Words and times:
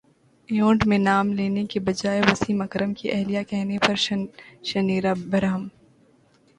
event 0.49 0.85
میں 0.87 0.97
نام 0.99 1.31
لینے 1.33 1.65
کے 1.65 1.79
بجائے 1.79 2.21
وسیم 2.21 2.61
اکرم 2.61 2.93
کی 2.93 3.11
اہلیہ 3.11 3.43
کہنے 3.49 3.77
پر 3.79 3.95
شنیرا 4.63 5.13
برہم 5.29 5.67